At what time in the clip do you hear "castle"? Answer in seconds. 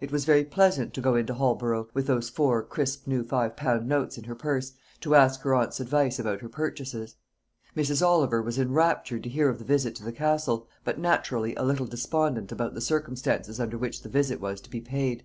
10.12-10.66